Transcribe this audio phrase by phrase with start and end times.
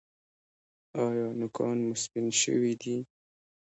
[1.01, 2.95] ایا نوکان مو سپین شوي دي؟